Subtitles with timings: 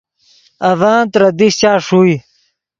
[0.69, 2.15] اڤن ترے دیشچا ݰوئے